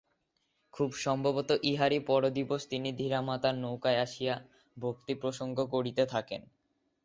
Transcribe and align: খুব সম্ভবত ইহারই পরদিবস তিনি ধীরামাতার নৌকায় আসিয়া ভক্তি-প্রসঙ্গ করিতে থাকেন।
খুব 0.73 0.89
সম্ভবত 0.97 1.49
ইহারই 1.63 1.99
পরদিবস 2.07 2.61
তিনি 2.69 2.89
ধীরামাতার 2.93 3.55
নৌকায় 3.55 4.01
আসিয়া 4.01 4.35
ভক্তি-প্রসঙ্গ 4.77 5.57
করিতে 5.65 6.03
থাকেন। 6.05 6.41